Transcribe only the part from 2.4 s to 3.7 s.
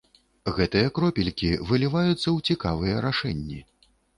цікавыя рашэнні.